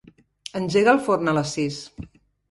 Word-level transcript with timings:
Engega 0.59 0.95
el 0.97 1.01
forn 1.07 1.31
a 1.33 1.35
les 1.39 1.51
sis. 1.57 1.77